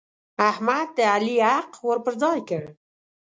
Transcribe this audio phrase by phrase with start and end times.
[0.49, 2.63] احمد د علي حق ور پر ځای کړ.